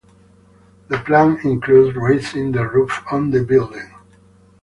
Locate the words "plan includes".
0.97-1.95